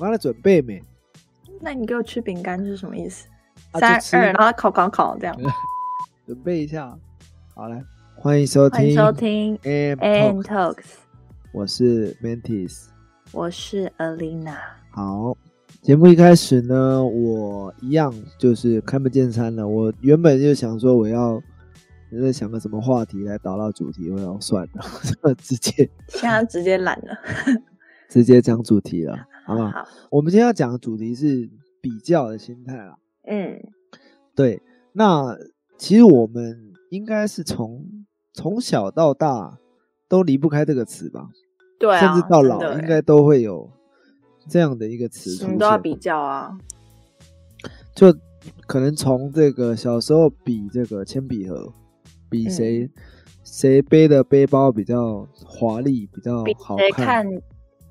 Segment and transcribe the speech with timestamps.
[0.00, 0.82] 刚才准备没？
[1.60, 3.28] 那你给我吃饼干是什么意思？
[3.72, 5.36] 啊三二，然后烤烤烤这样。
[6.26, 6.96] 准备一下。
[7.54, 7.84] 好来，
[8.16, 10.84] 欢迎收听欢迎收听 AM An Talk，Talks，
[11.52, 12.86] 我是 Mantis。
[13.32, 14.56] 我是 Alina。
[14.90, 15.36] 好，
[15.82, 19.68] 节目一开始呢，我一样就是开门见山了。
[19.68, 21.42] 我原本就想说我要。
[22.12, 27.16] 我在想个什么话题来导到主题，我要算了， 直接现在直接懒了。
[28.08, 29.16] 直接讲主题了，
[29.50, 29.70] 好不好？
[29.70, 31.50] 好，我们今天要讲的主题是
[31.80, 32.96] 比较的心态啦。
[33.24, 33.60] 嗯，
[34.36, 35.36] 对，那
[35.76, 37.84] 其实我们应该是从
[38.32, 39.58] 从小到大
[40.08, 41.28] 都离不开这个词吧，
[41.80, 43.68] 对啊，甚至到老应该都会有
[44.48, 45.58] 这样的一个词出现。
[45.58, 46.56] 都要比较啊。
[47.92, 48.14] 就
[48.68, 51.72] 可能从这个小时候比这个铅笔盒，
[52.30, 52.90] 比嗯谁、
[53.42, 57.26] 谁背的背包比较华丽，比较好看，谁看，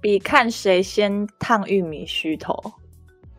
[0.02, 2.56] 比看谁先烫玉米须头。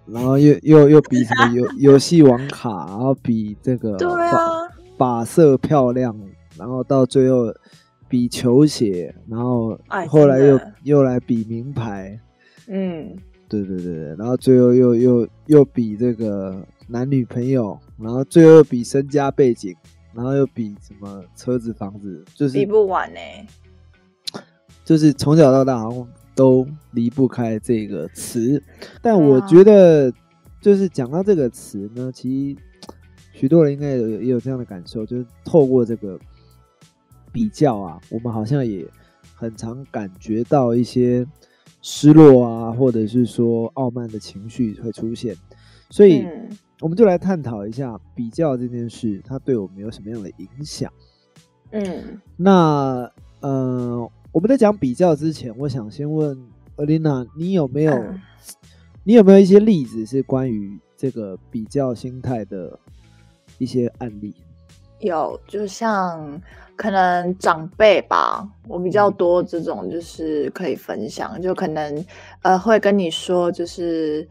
[0.06, 6.18] 然后又又又比什么游游戏网卡，然后比这个 对把啊，把色漂亮，
[6.58, 7.44] 然后到最后
[8.08, 12.18] 比球鞋，然后哎后来又、又来比名牌，
[12.66, 13.16] 嗯，
[13.48, 19.76] 对对对对，然后最后又又又比这个男女朋友，然后最后又比身家背景，
[20.12, 23.20] 然后又比什么车子房子，就是比不完呢、
[24.84, 26.08] 就是从小到大好像
[26.40, 28.62] 都离不开这个词，
[29.02, 30.10] 但我觉得
[30.58, 32.62] 就是讲到这个词呢，其实
[33.34, 36.18] 许多人应该有也有这样的感受，就是透过这个
[37.30, 38.86] 比较啊，我们好像也
[39.34, 41.26] 很常感觉到一些
[41.82, 45.36] 失落啊，或者是说傲慢的情绪会出现，
[45.90, 46.48] 所以嗯。
[46.82, 50.90] 我们就来探讨一下比较这件事，它对我们有什么样的影响。
[51.72, 53.06] 嗯，那
[53.40, 56.38] 呃，我们在讲比较之前，我想先问
[56.76, 58.20] Alina，你有没有、嗯
[59.02, 62.78] 你有没有一些例子是关于这个比较心态的
[63.56, 64.34] 一些案例？
[64.98, 66.40] 有，就像
[66.76, 72.04] 可能长辈吧，我比较多这种就是可以分享，就可能
[72.42, 74.28] 呃会跟你说，就是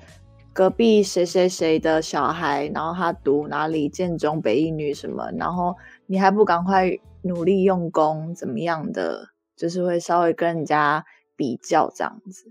[0.54, 9.28] 隔壁谁谁谁的小孩，然后他读哪里建中、北一女什么，然后你还不赶快努力用功，怎么样的，
[9.60, 11.06] 就是会稍微跟人家
[11.36, 12.46] 比较这样子。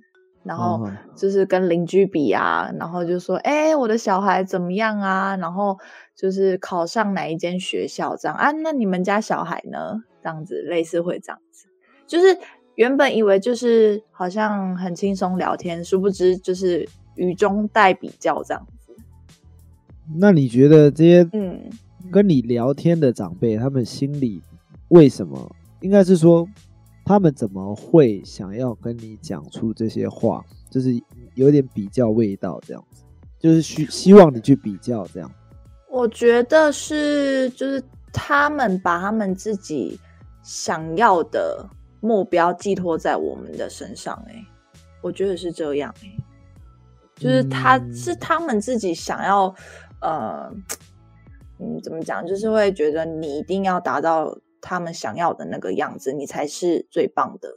[0.44, 5.36] 然后嗯就是跟邻居比啊，然后就说，哎、我的小孩怎么样啊？
[5.36, 5.76] 然后
[6.14, 8.50] 就是考上哪一间学校这样啊？
[8.52, 10.04] 那你们家小孩呢？
[10.22, 11.66] 这样子类似会这样子，
[12.06, 12.38] 就是
[12.74, 18.96] 原本以为就是好像很轻松聊天，殊不知就是语中带比较这样子。
[20.18, 21.70] 那你觉得这些嗯，
[22.10, 24.42] 跟你聊天的长辈，他们心里
[24.88, 25.54] 为什么？
[25.80, 26.48] 应该是说，
[27.08, 30.44] 他们怎么会想要跟你讲出这些话？
[30.68, 30.90] 就是
[31.36, 33.02] 有点比较味道这样子，
[33.38, 35.30] 就是希希望你去比较这样。
[35.90, 37.82] 我觉得是就是
[38.12, 39.98] 他们把他们自己
[40.42, 41.66] 想要的
[42.00, 44.44] 目标寄托在我们的身上、欸，
[45.00, 46.18] 我觉得是这样、欸，
[47.16, 49.46] 就是他、嗯是他们自己想要，
[50.02, 50.52] 呃，
[51.58, 57.48] 嗯，怎么讲，就是会觉得你一定要达到他们想要的那个样子，你才是最棒的，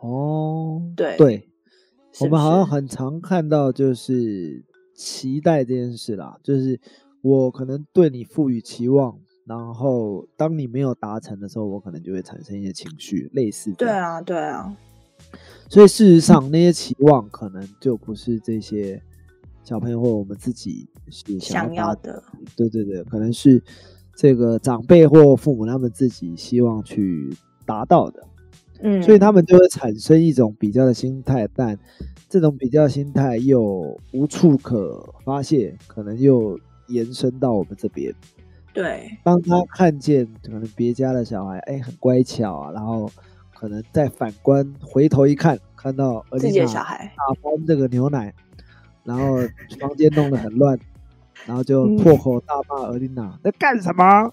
[0.00, 1.48] 哦，对对，
[2.20, 6.80] 我们好像很常看到就是期待这件事啦，就是
[7.22, 13.72] 我可能对你赋予期望，然后当你没有达成的时候，我可能就会产生一些情绪，类似。
[13.72, 14.76] 对啊，对啊，
[15.68, 19.02] 所以事实上，那些期望可能就不是这些
[19.62, 22.22] 小朋友或我们自己是想要的，
[22.54, 23.62] 对对对，可能是
[24.16, 27.34] 这个长辈或父母他们自己希望去
[27.66, 28.22] 达到的。
[28.80, 31.78] 嗯，所以他们就会产生一种比较的心态，但
[32.28, 38.12] 这种比较心态又无处可发泄，可能又延伸到我们这边。
[38.74, 43.08] 对，当他看见可能别家的小孩，哎，很乖巧啊，然后
[43.54, 48.34] 可能再反观回头一看，看到尔自己的小孩，打翻这个牛奶，
[49.04, 49.36] 然后
[49.78, 50.76] 房间弄得很乱，
[51.46, 54.32] 然后就嗯破口大骂尔琳娜在干什么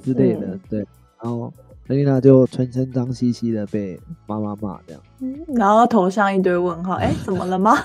[0.00, 0.78] 之类的，嗯对，
[1.22, 1.52] 然后
[1.88, 5.02] 尔琳娜就全身脏兮兮的被妈妈骂这样。
[5.20, 7.76] 嗯然后头上一堆问号，哎，怎么了吗？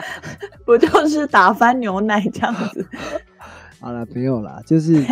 [0.64, 2.86] 不就是打翻牛奶这样子？
[3.80, 5.04] 好了，没有啦，就是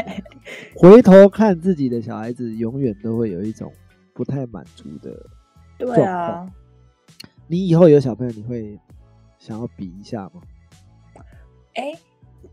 [0.76, 3.70] 回头看自己的小孩子，永远都会有一种
[4.14, 5.26] 不太满足的。
[5.78, 6.48] 对啊，
[7.48, 8.78] 你以后有小朋友，你会
[9.38, 10.40] 想要比一下吗？
[11.74, 11.92] 哎，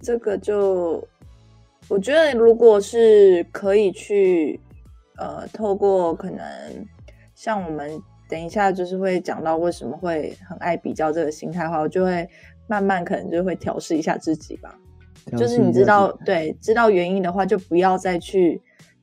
[0.01, 1.05] 这个就
[1.87, 4.59] 我觉得，如果是可以去
[5.17, 6.45] 呃，透过可能
[7.35, 12.27] 像我们等一下就是会讲到为什么会很爱比较这个心态的话，我就会
[12.67, 14.77] 慢慢可能就会调试一下自己吧。
[15.37, 18.61] 就是你知道，对，知道原因的话，就不要再去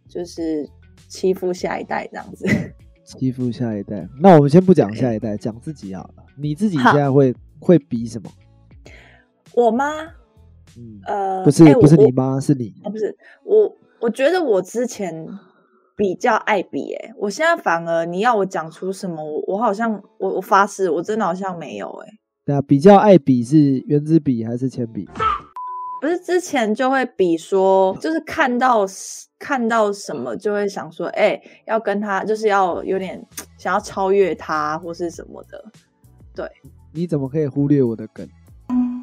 [0.08, 0.68] 就是
[1.08, 2.46] 欺负下一代这样子。
[3.04, 6.24] 欺负下一代，那我们先不讲下一代，讲自己好了。
[6.36, 8.28] 你自己现在会会比什么？
[9.54, 9.92] 我妈，
[10.76, 13.76] 嗯，呃，不是，不是你妈，是你啊，不是我。
[13.98, 15.26] 我觉得我之前
[15.96, 22.08] 比较爱比，哎，我现在反而你要我讲出什么，我我好像我我发誓，我真的好像没有，哎。
[22.44, 25.08] 对啊，比较爱比是圆珠笔还是铅笔？
[26.02, 28.84] 不是之前就会比说，就是看到
[29.38, 33.26] 看到什么就会想说，哎，要跟他就是要有点
[33.58, 35.64] 想要超越他或是什么的。
[36.34, 36.46] 对，
[36.92, 38.28] 你怎么可以忽略我的梗？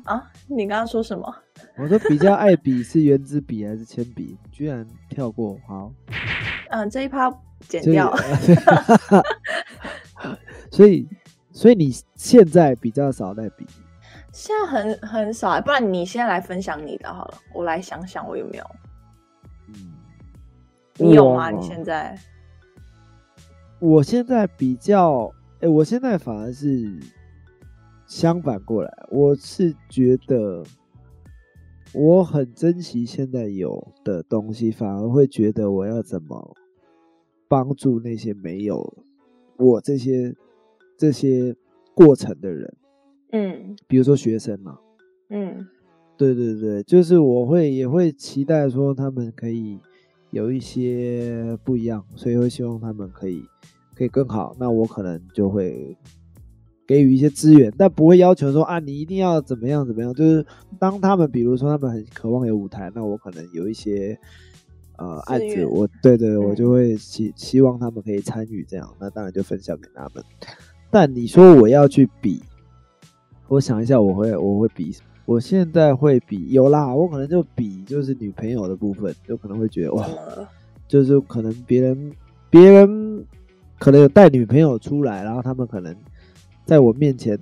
[0.06, 1.36] 啊，你刚刚说什么？
[1.76, 4.38] 我说比较爱笔是圆珠笔还是铅笔？
[4.52, 5.92] 居然跳过，好。
[6.70, 7.32] 嗯，这一趴
[7.62, 8.16] 剪掉。
[10.70, 11.08] 所以，
[11.52, 13.66] 所以你现在比较少在比。
[14.32, 18.66] 现在很很少，不然你先来分享你的好了，我来想想我有没有。
[19.70, 19.94] 嗯，
[20.98, 21.50] 你有吗？
[21.50, 22.16] 你现在？
[23.80, 27.00] 我现在比较，哎，我现在反而是
[28.06, 30.64] 相反过来，我是觉得。
[31.96, 36.56] 我很珍惜现在有的东西，反而会觉得我要怎么
[37.48, 38.98] 帮助那些没有
[39.58, 40.36] 我这些
[40.98, 41.56] 这些
[41.94, 42.76] 过程的人，
[43.32, 44.80] 嗯，比如说学生嘛，
[45.30, 45.68] 嗯，
[46.18, 49.80] 对对对，就是我会也会期待说他们可以
[50.32, 53.44] 有一些不一样，所以会希望他们可以
[53.96, 55.96] 可以更好，那我可能就会。
[56.86, 60.14] 给予一些资源，但不会要求说啊，你一定要怎么样怎么样。
[60.14, 60.46] 就是
[60.78, 64.20] 当他们，比如说他们很渴望有舞台，那我可能有一些
[64.98, 68.94] 呃案子，我对对，我就会希希望他们可以参与这样。
[69.00, 70.22] 那当然就分享给他们。
[70.92, 72.44] 但你说我要去比，
[73.48, 74.94] 我想一下，我会我会比，
[75.26, 80.06] 我现在会比有啦，我可能就比就是女朋友的部分，就可能会觉得哇，
[80.88, 82.12] 就是可能别人
[82.50, 83.26] 别人
[83.80, 85.96] 可能有带女朋友出来，然后他们可能。
[86.66, 87.38] 在我面前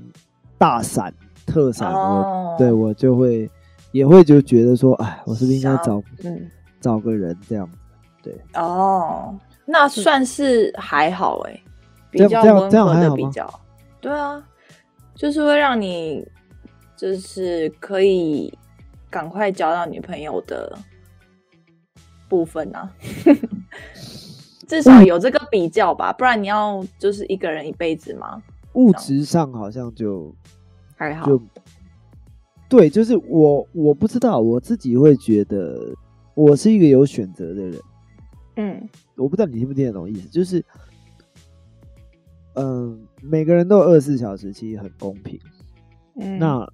[0.57, 1.13] 大闪
[1.45, 3.49] 特闪，我对我就会
[3.91, 6.01] 也会就觉得说，哎，我是不是应该找
[6.79, 7.69] 找个人这样？
[8.23, 8.35] 对。
[8.53, 9.35] 哦，
[9.65, 11.61] 那算是还好哎，
[12.09, 13.47] 比较温和的比较，
[13.99, 14.43] 对啊，
[15.15, 16.27] 就是会让你
[16.95, 18.53] 就是可以
[19.09, 20.77] 赶快交到女朋友的
[22.29, 22.89] 部分啊，
[24.67, 28.41] 至少有这个比较吧，不然你要就是一个人一辈子吗？
[28.73, 30.33] 物质上好像就
[30.95, 31.41] 还好，就
[32.69, 35.93] 对，就是我我不知道，我自己会觉得
[36.35, 37.81] 我是一个有选择的人。
[38.55, 40.63] 嗯，我不知道你听不听得懂意思，就是，
[42.53, 45.39] 嗯，每个人都有二十四小时，其实很公平。
[46.15, 46.65] 嗯，那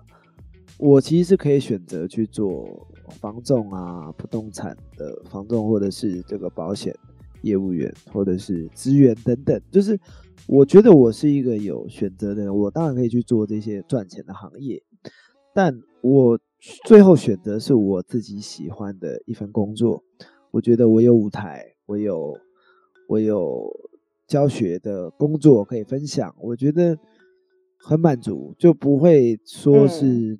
[0.78, 2.88] 我其实是可以选择去做
[3.20, 6.96] 房仲啊、不动产的房仲，或者是这个保险
[7.42, 10.00] 业务员，或者是资源等等，就是。
[10.46, 14.82] 我觉得我是一个有选择的人，我当然可以去做这些赚钱的行业，
[15.54, 16.40] 但我
[16.86, 20.04] 最后选择是我自己喜欢的一份工作。
[20.52, 22.38] 我觉得我有舞台，我有
[23.10, 23.70] 我有
[24.26, 26.98] 教学的工作可以分享，我觉得
[27.78, 30.40] 很满足，就不会说是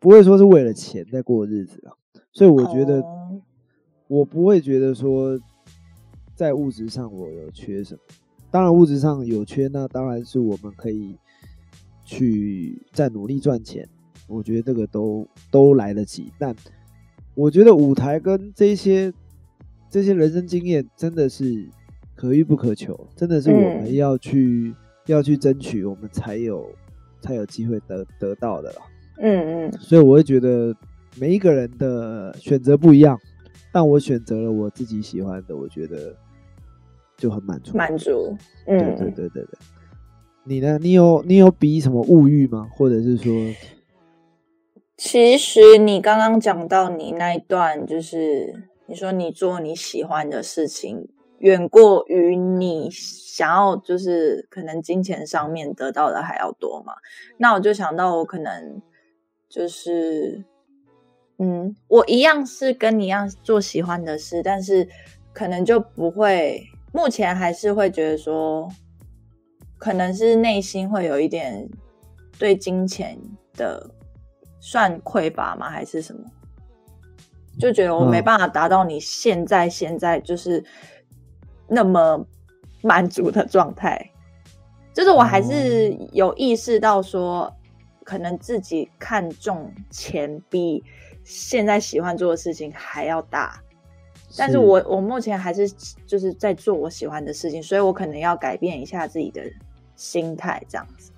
[0.00, 1.96] 不会说是为了钱在过日子了。
[2.32, 3.02] 所以我觉得
[4.08, 5.38] 我不会觉得说
[6.34, 8.00] 在物质上我有缺什么。
[8.50, 11.14] 当然，物质上有缺，那当然是我们可以
[12.04, 13.86] 去再努力赚钱。
[14.28, 16.32] 我觉得这个都都来得及。
[16.38, 16.54] 但
[17.34, 19.12] 我觉得舞台跟这些
[19.90, 21.68] 这些人生经验真的是
[22.14, 24.74] 可遇不可求，真的是我们要去
[25.06, 26.66] 要去争取，我们才有
[27.20, 28.74] 才有机会得得到的。
[29.18, 29.72] 嗯嗯。
[29.72, 30.74] 所以我会觉得
[31.18, 33.18] 每一个人的选择不一样，
[33.70, 36.16] 但我选择了我自己喜欢的，我觉得。
[37.16, 39.58] 就很满足，满足，嗯，对对对对对。
[40.44, 40.78] 你呢？
[40.80, 42.68] 你有你有比什么物欲吗？
[42.76, 43.32] 或者是说，
[44.96, 48.54] 其实你刚刚讲到你那一段，就是
[48.86, 51.08] 你说你做你喜欢的事情，
[51.38, 56.92] 远过于你想要，就是可能金钱上面得到的还要多嘛？
[57.38, 58.80] 那我就想到，我可能
[59.48, 60.44] 就是，
[61.38, 64.88] 嗯，我一样是跟你一样做喜欢的事，但是
[65.32, 66.68] 可能就不会。
[66.92, 68.68] 目前还是会觉得说，
[69.78, 71.68] 可能是内心会有一点
[72.38, 73.18] 对金钱
[73.54, 73.90] 的
[74.60, 75.68] 算匮乏吗？
[75.68, 76.24] 还是什么？
[77.58, 80.62] 就觉得我没办法达到你现在现在就是
[81.68, 82.26] 那么
[82.82, 84.10] 满足的状态。
[84.92, 87.54] 就是我还是有意识到说，
[88.04, 90.82] 可能自己看重钱比
[91.24, 93.62] 现在喜欢做的事情还要大。
[94.36, 95.68] 但是我我目前还是
[96.06, 99.42] 就是在做我喜欢的事情，所以我可能要改变一下自己的
[99.96, 101.10] 心态，这样子。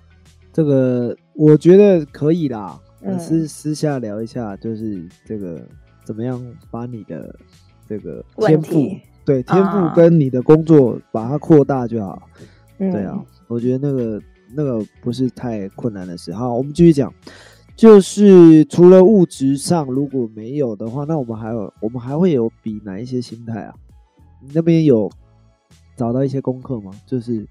[0.53, 2.79] 这个我觉得可以啦，
[3.19, 5.61] 私私下聊一下，就是这个
[6.03, 7.35] 怎么样把你的
[7.87, 8.89] 这个天赋，
[9.25, 12.21] 对天赋跟你的工作把它扩大就好。
[12.77, 14.21] 对啊，我觉得那个
[14.55, 16.33] 那个不是太困难的事。
[16.33, 17.13] 好，我们继续讲。
[17.79, 23.73] 就是除了物质上如果没有的话，那我们还有我们还会有比哪一些心态啊？
[24.41, 25.09] 你那边有
[25.95, 26.91] 找到一些功课吗？
[27.05, 27.47] 就是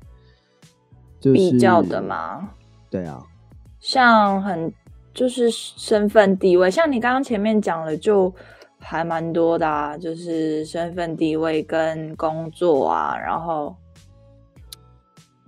[1.19, 2.51] 就是比较的吗？
[2.91, 3.25] 对啊，
[3.81, 4.71] 像很
[5.15, 8.31] 就是身份地位，像你刚刚前面讲了，就
[8.79, 13.75] 还蛮多的啊，就是身份地位跟工作啊，然后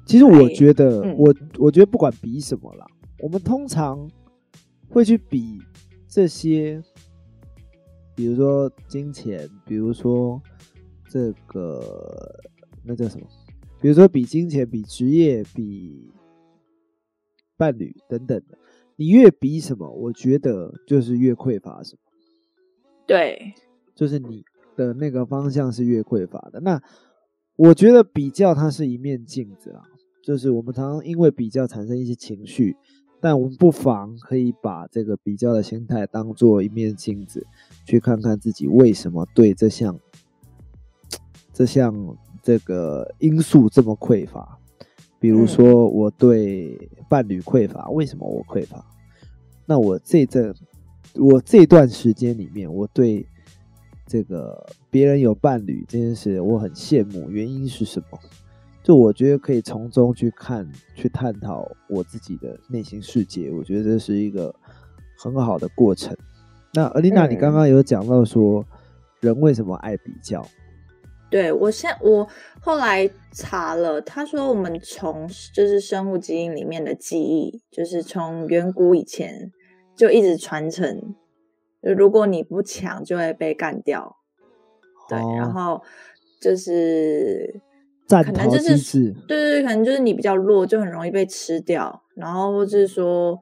[0.06, 2.86] 其实我觉得，我我觉得不管比什么啦，
[3.18, 4.10] 我们通常。
[4.90, 5.58] 会去比
[6.08, 6.82] 这些，
[8.14, 10.42] 比如说金钱，比如说
[11.08, 12.38] 这个
[12.84, 13.26] 那叫什么？
[13.80, 16.12] 比如说比金钱、比职业、比
[17.56, 18.58] 伴侣等等的。
[18.96, 22.00] 你越比什么，我觉得就是越匮乏什么。
[23.06, 23.54] 对，
[23.94, 24.44] 就是你
[24.76, 26.60] 的那个方向是越匮乏的。
[26.60, 26.82] 那
[27.56, 29.82] 我觉得比较它是一面镜子啊，
[30.22, 32.76] 就是我们常常因为比较产生一些情绪。
[33.20, 37.46] 但我们不妨可以把这个比较的心态当做一面镜子，
[37.84, 39.98] 去看看自己为什么对这项
[41.52, 41.94] 这项
[42.42, 44.58] 这个因素这么匮乏。
[45.18, 48.82] 比如说，我对伴侣匮乏，为什么我匮乏？
[49.66, 50.54] 那我这阵
[51.16, 53.26] 我这段时间里面，我对
[54.06, 58.18] 这个别人有伴侣这件事，我很羡慕，原因是什么？
[58.82, 64.54] 就我觉得可以从中去看、去探讨我自己的内心世界，我觉得这是一个
[65.18, 66.16] 很好的过程。
[66.72, 68.64] 那尔丽娜，你刚刚有讲到说，
[69.20, 70.44] 人为什么爱比较？
[71.28, 72.26] 对我现我
[72.60, 79.52] 后来查了，他说我们从就是生物基因里面的记忆，就是从远古以前
[79.94, 81.14] 就一直传承。
[81.82, 84.16] 如果你不抢，就会被干掉。
[85.06, 85.82] 对，然后
[86.40, 87.60] 就是。
[88.24, 92.02] 可能就是对对对，可能就是你比较弱，就很容易被吃掉。
[92.14, 93.38] 然后或者是说，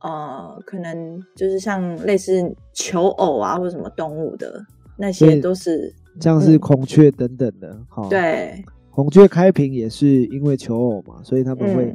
[0.00, 4.60] 呃，可能就是像类似求偶啊，或者什么动物的
[4.98, 7.78] 那些，都是像是孔雀等等的。
[7.88, 11.94] 好，对，孔雀开屏也是因为求偶嘛，所以他们会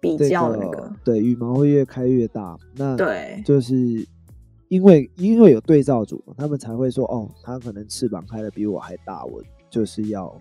[0.00, 2.56] 比较那个，对，羽毛会越开越大。
[2.76, 3.74] 那对，就是
[4.68, 10.32] 因为因为有对照组，他们才会说，哦，他可能翅膀开的比我还大，我就是要。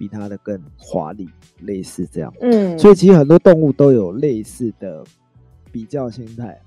[0.00, 1.28] 比它的更华丽，
[1.60, 2.32] 类似这样。
[2.40, 5.04] 嗯，所以其实很多动物都有类似的
[5.70, 6.58] 比较心态，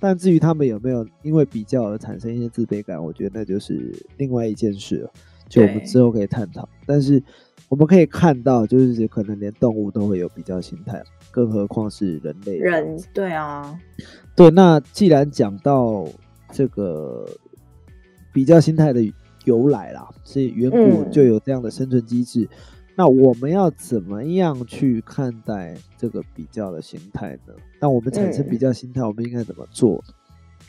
[0.00, 5.12] 但至于他们有没有因为比较而产生一些自卑感，我觉得那就是另外一件事了，
[5.48, 6.68] 就我们之后可以探讨。
[6.84, 7.22] 但是
[7.68, 12.56] 我们可以看到，就是可能连动物都会有比较心态，更何况是人类。
[12.56, 13.78] 人，对啊，
[14.34, 14.50] 对。
[14.50, 16.04] 那既然讲到
[16.50, 17.24] 这个
[18.32, 19.00] 比较心态的
[19.44, 22.48] 由来啦，是远古就有这样的生存机制。
[22.94, 27.54] 那我们要怎么样去看待这个比较的心态呢？
[27.80, 30.02] 那我们产生比较心态，我们应该怎么做？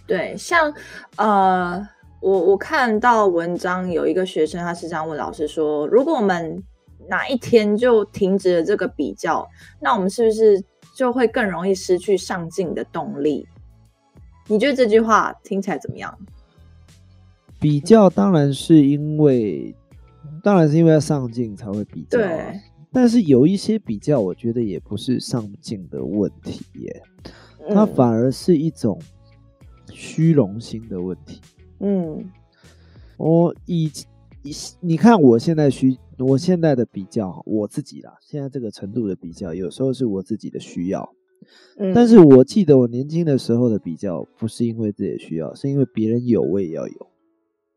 [0.08, 0.74] 对，像
[1.18, 1.86] 呃，
[2.22, 6.64] 我我看到文章有一个学生，他是这样问老师说：如果我们
[7.10, 9.46] 哪一天就停止了这个比较，
[9.82, 10.64] 那我们是不是
[10.96, 13.46] 就会更容易失去上进的动力？
[14.48, 16.18] 你觉得这句话听起来怎么样？
[17.64, 19.74] 比较当然是因为。
[20.42, 22.60] 当然是因为要上镜才会比较，对。
[22.92, 27.02] 但是有一些比较，我觉得也不是上镜的问题耶，
[27.70, 29.00] 它反而是一种
[29.90, 31.40] 虚荣心的问题。
[31.80, 32.30] 嗯，
[33.16, 33.90] 我以
[34.44, 34.52] 以
[34.82, 41.10] 你看我现在需我现在的比较，我自己啦，现在这个程度的比较，有时候是我自己的需要。
[41.78, 47.08] 嗯，但是我记得我年轻的时候的比较，不是因为自己的需要，是因为别人有我也要有。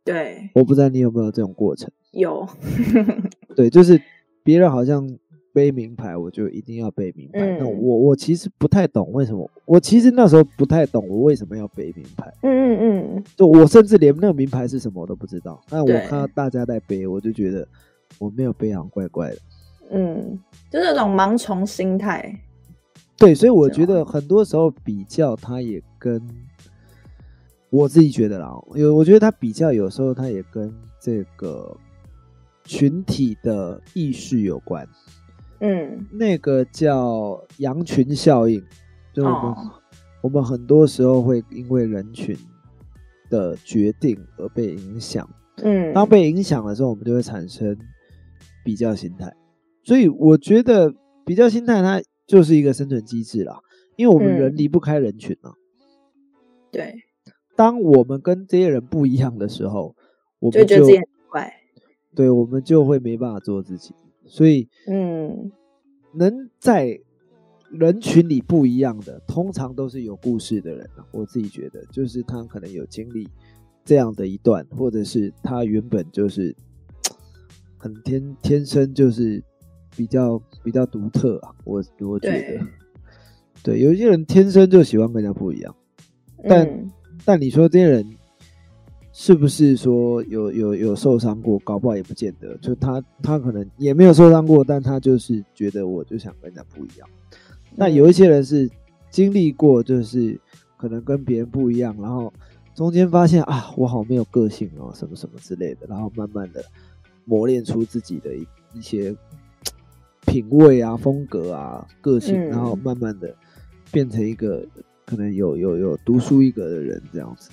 [0.07, 1.91] 对，我不知道你有没有这种过程。
[2.13, 2.49] 有，
[3.57, 4.01] 对，就是
[4.45, 5.05] 别人好像
[5.53, 7.59] 背名牌，我就一定要背名牌。
[7.59, 12.33] 那我我其实不太懂为什么，我其实那时候不太懂我为什么要背名牌。
[12.43, 15.61] 嗯嗯嗯，就我甚至连那个名牌是什么我都不知道。
[15.69, 17.67] 那我看到大家在背，我就觉得
[18.21, 19.37] 我没有背好怪怪的。
[19.91, 20.39] 嗯，
[20.71, 22.33] 就是那种盲从心态。
[23.19, 26.21] 对，所以我觉得很多时候比较，它也跟
[27.71, 31.77] 我自己觉得啦，有我觉得它比较有时候它也跟这个。
[32.69, 34.85] 群体的意识有关，
[35.61, 38.61] 嗯，那个叫羊群效应，
[39.15, 39.73] 就我们、哦
[40.21, 42.37] 我们很多时候会因为人群
[43.31, 45.29] 的决定而被影响。
[45.59, 47.79] 嗯，当被影响的时候，我们就会产生
[48.65, 49.33] 比较心态。
[49.85, 50.93] 所以我觉得
[51.25, 53.61] 比较心态它就是一个生存机制啦，
[53.95, 55.55] 因为我们嗯人离不开人群啊。
[56.73, 56.93] 对，
[57.57, 59.97] 当我们跟这些人不一样的时候，
[60.39, 61.53] 我们就觉得自己很怪。
[62.15, 63.95] 对，我们就会没办法做自己。
[64.27, 65.51] 所以嗯
[66.13, 67.01] 能在
[67.71, 71.05] 人群里不一样的，通常都是有故事的人啊。
[71.13, 73.29] 我自己觉得，就是他可能有经历
[73.85, 76.55] 这样的一段，或者是他原本就是
[77.77, 79.43] 很天天生就是
[79.97, 81.55] 比较比较独特啊。
[81.65, 82.67] 我我觉得，
[83.63, 85.75] 对，有一些人天生就喜欢跟人家不一样。
[86.49, 86.91] 但嗯
[87.25, 88.07] 但你说这些人
[89.13, 91.59] 是不是说有有有受伤过？
[91.61, 92.57] 搞不好也不见得。
[92.59, 97.09] 就他他可能也没有受伤过，但他就是觉得我就想跟人家不一样。
[97.75, 98.71] 那有一些人是
[99.11, 100.39] 经历过，就是
[100.77, 102.33] 可能跟别人不一样，然后
[102.75, 106.65] 中间发现啊，我好没有个性哦，什么什么之类的，然后慢慢的
[107.25, 109.17] 磨练出自己的一一些
[110.27, 113.35] 品味啊、风格啊、个性，嗯然后慢慢的
[113.91, 114.67] 变成一个
[115.07, 117.49] 可能有有有独树一格的人这样子。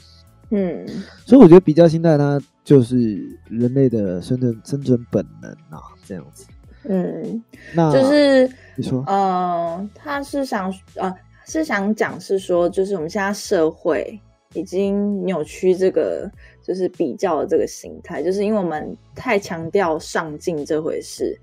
[0.49, 0.85] 嗯
[1.25, 6.45] 所以我觉得比较心态它就是人类的生存生存本能啊，这样子。
[6.83, 7.41] 嗯，
[7.73, 8.45] 那就是
[8.75, 14.19] 你说，呃，他是想呃是想讲是说，就是我们现在社会
[14.53, 16.29] 已经扭曲这个
[16.61, 21.39] 就是比较的这个心态，就是因为我们太强调上进这回事，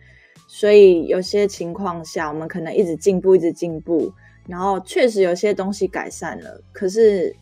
[0.46, 4.12] 所以有些情况下我们可能一直进步，一直进步，
[4.50, 7.34] 然后确实有些东西改善了，可是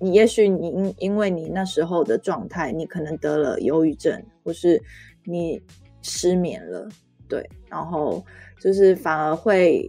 [0.00, 4.82] 你也许你因因为你那时候的状态，你可能得了忧郁症，或是
[5.24, 5.62] 你
[6.02, 6.88] 失眠了。
[7.28, 8.24] 对，然后
[8.60, 9.88] 就是反而会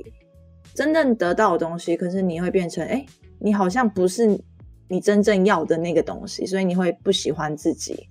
[0.76, 3.04] 真正得到的东西，可是你会变成，哎，
[3.40, 4.40] 你好像不是
[4.88, 8.08] 你真正要的那个东西，所以你会不喜欢自己，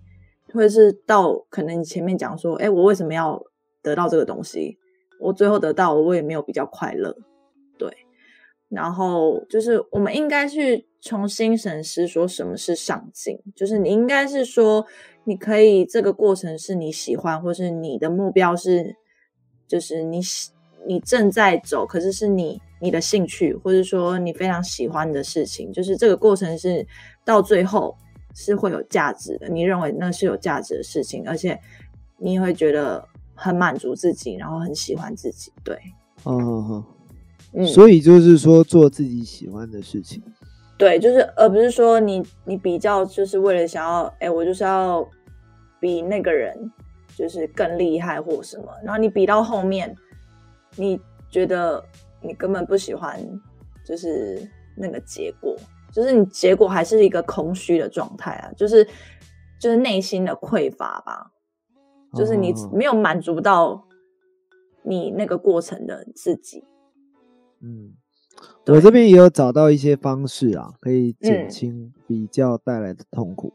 [0.52, 3.40] 或者是到可能你前面讲说，哎，我为什么要
[3.82, 4.76] 得到这个东西？
[5.20, 7.16] 我最后得到，我也没有比较快乐，
[7.78, 7.88] 对。
[8.70, 14.86] 然后就是我们应该去重新审视，说什么是上进，就是你应该是说，
[15.24, 18.96] 你可以这个过程是你喜欢，或是你的目标是。
[19.70, 20.20] 就是你
[20.84, 26.84] 你正在走，可是是你你的兴趣，或者说你非常喜欢的事情，就是这个过程是
[27.24, 27.96] 到最后
[28.34, 29.48] 是会有价值的。
[29.48, 31.56] 你认为那是有价值的事情，而且
[32.18, 35.52] 你也会觉得很满足自己，然后很喜欢自己。
[35.62, 35.78] 对，
[36.24, 36.84] 嗯
[37.66, 40.22] 所以就是说做自己喜欢的事情。
[40.78, 45.08] 对，就是而不是说你你比较就是为了想要，哎，我就是要
[45.80, 46.70] 比那个人。
[47.16, 49.94] 就是更厉害或什么，然后你比到后面，
[50.76, 51.84] 你觉得
[52.22, 53.20] 你根本不喜欢，
[53.84, 54.40] 就是
[54.74, 55.54] 那个结果，
[55.92, 58.82] 就是你结果还是一个空虚的状态啊，就是
[59.60, 61.30] 就是内心的匮乏吧，
[62.14, 63.86] 就是你哦没有满足到
[64.82, 66.64] 你那个过程的自己。
[67.62, 67.92] 嗯，
[68.66, 73.52] 我这边也有找到一些方式啊，可以减嗯轻比较带来的痛苦。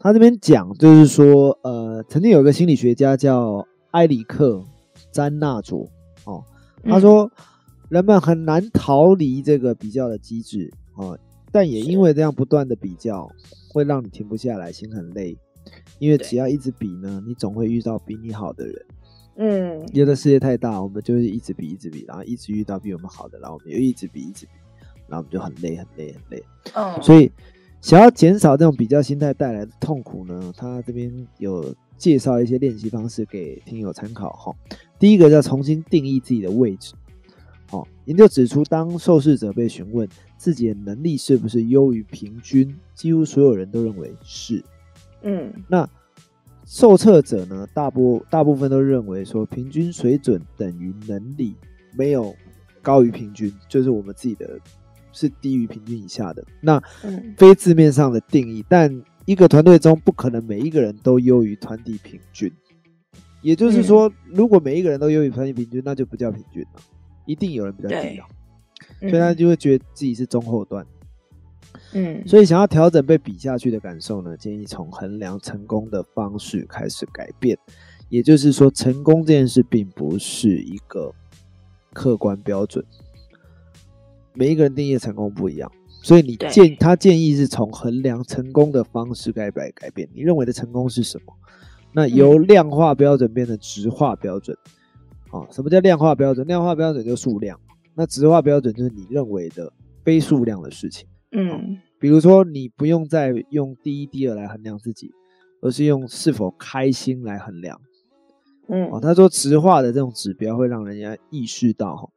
[0.00, 4.56] 他这边讲就是说，呃，曾经有一个心理学家叫埃里克·
[5.10, 5.88] 詹纳佐
[6.24, 6.44] 哦，
[6.82, 7.30] 他嗯说
[7.88, 11.18] 人们很难逃离这个比较的机制哦，
[11.50, 13.30] 但也因为这样不断的比较，
[13.72, 15.38] 会让你停不下来，心很累。
[15.98, 18.84] 因为只要一直比呢，你总会遇到比你好的人。
[19.36, 24.52] 嗯因为这世界太大，我们就是一直比，一直比，然后一直遇到比我们好的，然后我们又一直比，一直比，
[25.08, 26.44] 然后我们就很累，很累，很累。
[26.74, 27.30] 嗯，所以，
[27.80, 34.54] 想要减少这种比较心态带来的痛苦呢，他这边有介绍一些练习方式给听友参考哈。
[34.98, 36.94] 第一个叫重新定义自己的位置。
[37.70, 44.62] 哦，研究指出，当受试者被询问自己的能力是不是优于平均，几乎所有人都认为是。
[45.22, 45.88] 嗯那
[46.66, 51.54] 受测者呢，大部大部分都认为说，平均水准等于能力，
[51.96, 52.34] 没有
[52.80, 54.58] 高于平均，就是我们自己的
[55.12, 56.44] 是低于平均以下的。
[56.60, 62.50] 那嗯非字面上的定义，但一个团队中不可能每一个人都优于团体平均。
[63.42, 66.80] 也就是说，如果每一个人都优于团体平均，那就不叫平均了，
[67.26, 68.26] 一定有人比较低对啊，
[69.00, 70.86] 所以他嗯就会觉得自己是中后段。
[71.92, 77.58] 嗯所以想要调整被比下去的感受呢，建议从衡量成功的方式开始改变。
[78.10, 81.12] 也就是说，成功这件事并不是一个
[81.92, 82.84] 客观标准，
[84.34, 85.70] 每一个人定义的成功不一样。
[86.02, 90.08] 所以你建他建议是从衡量成功的方式改改改变。
[90.14, 91.34] 你认为的成功是什么？
[91.92, 94.56] 那由量化标准变成质化标准。
[95.30, 96.46] 啊，什么叫量化标准？
[96.46, 97.58] 量化标准就数量，
[97.94, 99.72] 那质化标准就是你认为的
[100.04, 101.08] 非数量的事情。
[101.34, 105.10] 嗯比如说，你不用再用第一、第二来衡量自己，
[105.60, 107.76] 而是用是否开心来衡量。
[108.66, 112.08] 哦，嗯他说直化的这种指标会让人家意识到，哈，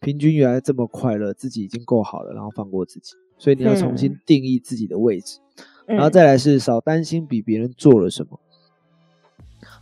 [0.00, 5.38] 平均原来这么快乐，自己已经够好了，然后放过自己，所以你要重新嗯定义自己的位置，
[5.88, 8.40] 嗯，然后再来是少担心比别人做了什么。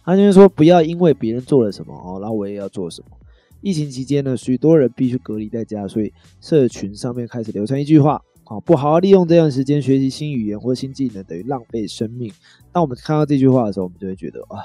[0.05, 3.17] 他就是说，不要因为别人做了什么哦，然后我也要做什么。
[3.61, 8.21] 疫情期间呢，许多人必须隔离在家，所以社群上面开始流传一句话：
[8.53, 12.31] 好，不好好利用这段时间学习新语言或新技能，等于浪费生命。
[12.71, 14.61] 当我们看到这句话的时候，我们就会觉得啊，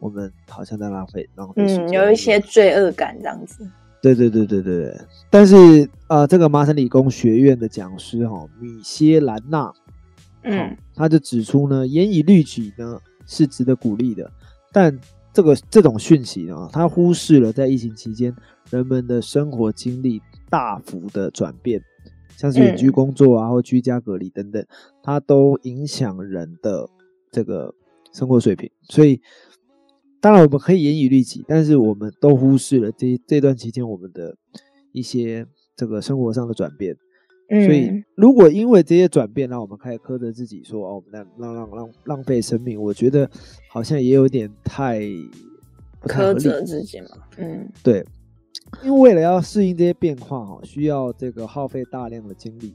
[0.00, 1.86] 我们好像在浪费浪费时间。
[1.86, 3.64] 嗯有一些罪恶感这样子。
[4.02, 5.00] 对对对对对对。
[5.30, 9.72] 但是呃，这个麻省理工学院的讲师哈、米歇兰纳，
[10.42, 14.28] 嗯他就指出呢，严以律己呢是值得鼓励的，
[14.72, 14.98] 但
[15.32, 18.34] 这个这种讯息呢，他忽视了在疫情期间
[18.68, 21.80] 人们的生活经历大幅的转变，
[22.36, 24.64] 像是远距嗯工作啊，或居家隔离等等，
[25.02, 26.88] 它都影响人的
[27.30, 27.74] 这个
[28.12, 28.70] 生活水平。
[28.82, 29.20] 所以，
[30.20, 34.36] 当然我们可以严以律己，但是我们都忽视了这这段期间我们的
[34.92, 36.96] 一些这个生活上的转变。
[37.48, 43.30] 嗯，所以，如果因为这些转变，让我们开始苛责自己说，哦，我们在浪浪浪浪费生命，我觉得
[43.70, 45.00] 好像也有点太
[46.02, 46.24] 太。
[46.24, 47.08] 苛责自己嘛。
[47.38, 48.04] 嗯对，
[48.84, 52.74] 因为为了要适应这些变化，哈，需要这个耗费大量的精力，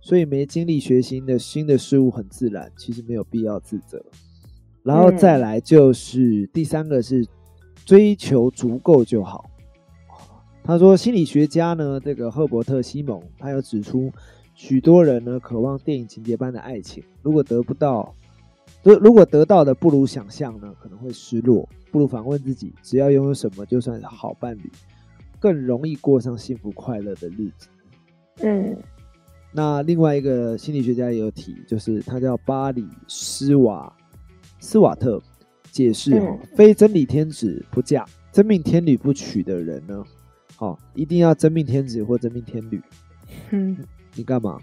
[0.00, 4.04] 所以没精力学新的新的事物很自然，其实没有必要自责。
[4.82, 7.26] 然后再来就是、第三个是
[7.84, 9.50] 追求足够就好。
[10.62, 14.10] 他说，心理学家呢，这个赫伯特·西蒙，他有指出，
[14.54, 18.14] 许多人呢渴望电影情节般的爱情，如果得不到，
[18.82, 21.68] 如如果得到的不如想象呢，可能会失落。
[21.90, 24.70] 不如反问自己，只要拥有什么，就算是好伴侣，
[25.44, 27.68] 更容易过上幸福快乐的日子。
[28.40, 28.74] 嗯
[29.52, 33.94] 那另外一个心理学家也有提，就是他叫巴里斯瓦
[34.58, 35.22] 斯瓦特，
[35.70, 40.02] 解释哦，嗯非真理天子不嫁，真命天女不娶的人呢，
[40.60, 42.82] 哦，一定要真命天子或真命天女。
[43.50, 43.76] 嗯，
[44.14, 44.58] 你干嘛？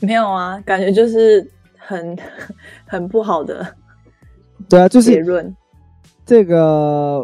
[0.00, 2.16] 没有啊，感觉就是很
[2.88, 3.76] 很不好的
[4.70, 5.54] 对啊，就是结论。
[6.24, 7.22] 这个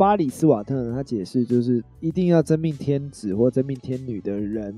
[0.00, 4.74] 巴里斯瓦特呢，他解释就是一定要真命天子或真命天女的人，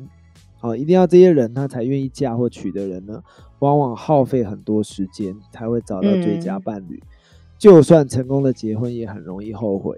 [0.58, 3.22] 好、一定要这些人他才愿意嫁或娶的人呢，
[3.60, 7.00] 往往耗费很多时间才会找到最佳嗯伴侣，
[7.56, 9.96] 就算成功的结婚也很容易后悔，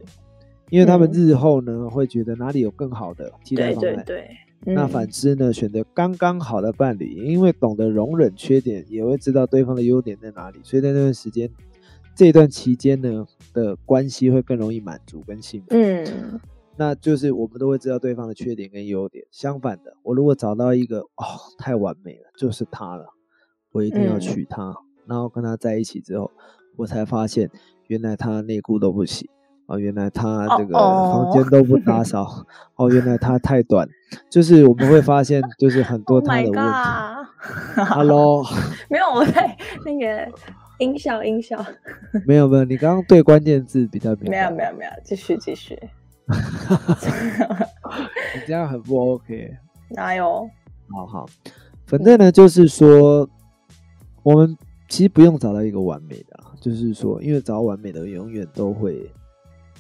[0.68, 4.04] 因为他们嗯日后呢会觉得哪里有更好的替代方案。
[4.04, 4.28] 对。
[4.62, 11.48] 对，那嗯反之呢，选择刚刚好的伴侣，因为懂得容忍缺点，也会知道对方的优点在哪里，所以在那段时间，
[12.14, 15.66] 这段期间呢的关系会更容易满足跟幸福。
[15.70, 16.40] 嗯
[16.76, 19.24] 那就是我们都会知道对方的缺点跟优点。
[19.30, 21.24] 相反的，我如果找到一个哦
[21.56, 23.06] 太完美了，就是他了，
[23.70, 24.74] 我一定要嗯娶她，
[25.06, 26.32] 然后跟他在一起之后，
[26.76, 27.48] 我才发现
[27.86, 29.30] 原来他内裤都不洗。
[29.66, 32.44] 哦，原来他这个哦房间都不打扫。
[32.74, 33.88] 哦，原来他太短，
[34.28, 37.84] 就是我们会发现， 就是很多 Oh 他 my 的问题。
[37.84, 38.44] god！Hello，
[38.90, 40.32] 没有，我在那个
[40.78, 41.64] 音效音效，
[42.26, 45.78] 没有没有，你刚刚对关键字比较敏没有，没有没有，继续继续。
[48.34, 49.54] 你这样很不 OK。
[49.90, 50.48] 哪有？
[50.90, 51.26] 好好，
[51.86, 53.28] 反正呢，就是说，
[54.22, 54.56] 我们
[54.88, 59.10] 其实不用找到一个完美的啦，就是说，因为找到完美的，永远都会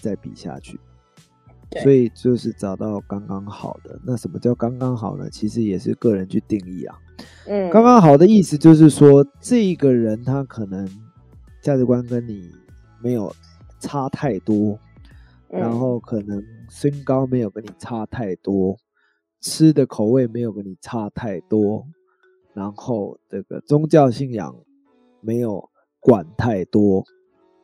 [0.00, 0.78] 再比下去，
[1.70, 3.98] 对所以就是找到刚刚好的。
[4.04, 5.28] 那什么叫刚刚好呢？
[5.30, 6.96] 其实也是个人去定义啊。
[7.46, 10.88] 嗯，刚刚好的意思就是说，这个人他可能
[11.62, 12.50] 价值观跟你
[13.02, 13.34] 没有
[13.80, 14.78] 差太多，
[15.50, 15.60] 嗯。
[15.60, 18.76] 然后可能身高没有跟你差太多，
[19.40, 21.86] 吃的口味没有跟你差太多，
[22.52, 24.54] 然后这个宗教信仰
[25.20, 27.04] 没有管太多，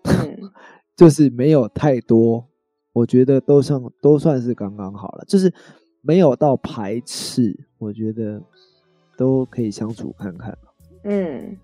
[0.04, 0.50] 嗯。
[0.96, 2.46] 就是没有太多，
[2.92, 5.50] 我觉得都算都算是刚刚好了，就是
[6.02, 8.38] 没有到排斥，我觉得
[9.20, 10.56] 都可以相处看看。
[11.04, 11.54] 嗯，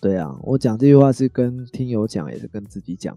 [0.00, 3.14] 对啊，我讲这句话是跟听友讲，也是跟自己讲。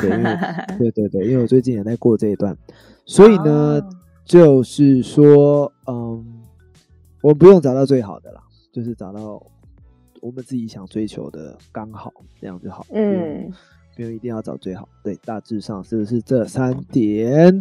[0.00, 0.36] 对，因为
[0.78, 2.56] 对对对，因为我最近也在过这一段，
[3.04, 3.90] 所以呢，哦
[4.24, 6.42] 就是说，嗯，
[7.20, 8.40] 我们不用找到最好的啦，
[8.72, 9.44] 就是找到
[10.22, 12.86] 我们自己想追求的刚好，这样就好。
[12.94, 13.52] 嗯
[13.94, 14.88] 不用一定要找最好。
[15.04, 17.60] 对，大致上是不是这三点？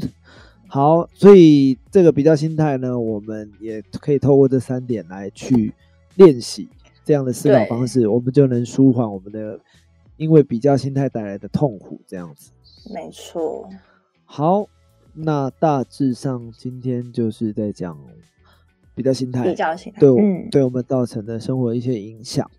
[0.73, 5.73] 好，所以这个比较心态呢，我们也可以透过这三点来去
[6.15, 6.69] 练习
[7.03, 9.60] 这样的思考方式，我们就能舒缓我们的
[10.15, 11.99] 因为比较心态带来的痛苦。
[12.07, 12.53] 这样子。
[12.93, 13.67] 没错。
[14.23, 14.65] 好，
[15.13, 17.99] 那大致上今天就是在讲
[18.95, 22.49] 比较心态，比较心态，对对我们造成的生活一些影响。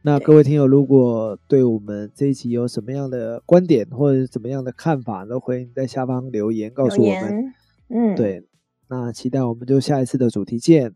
[0.00, 7.52] 那各位听友，如果对我们这一集有什么样的观点或者怎么样的看法，都欢迎在下方留言告诉我们。
[7.88, 8.42] 言，嗯，，对，
[8.88, 10.94] 那期待我们就下一次的主题见，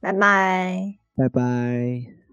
[0.00, 0.96] 拜拜。
[1.14, 2.25] 拜拜。